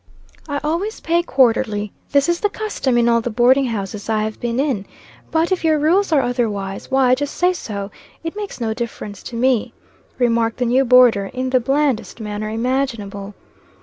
"I 0.49 0.59
always 0.63 0.99
pay 0.99 1.21
quarterly. 1.21 1.91
This 2.11 2.27
is 2.27 2.39
the 2.39 2.49
custom 2.49 2.97
in 2.97 3.07
all 3.07 3.21
the 3.21 3.29
boarding 3.29 3.67
houses 3.67 4.09
I 4.09 4.23
have 4.23 4.39
been 4.39 4.59
in. 4.59 4.87
But 5.29 5.51
if 5.51 5.63
your 5.63 5.77
rules 5.77 6.11
are 6.11 6.23
otherwise, 6.23 6.89
why 6.89 7.13
just 7.13 7.35
say 7.35 7.53
so. 7.53 7.91
It 8.23 8.35
makes 8.35 8.59
no 8.59 8.73
difference 8.73 9.21
to 9.21 9.35
me," 9.35 9.73
remarked 10.17 10.57
the 10.57 10.65
new 10.65 10.85
boarder, 10.85 11.27
in 11.27 11.51
the 11.51 11.59
blandest 11.59 12.19
manner 12.19 12.49
imaginable. 12.49 13.35